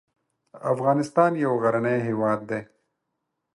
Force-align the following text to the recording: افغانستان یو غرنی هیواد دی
افغانستان 0.73 1.31
یو 1.45 1.53
غرنی 1.63 1.97
هیواد 2.07 2.39
دی 2.49 2.61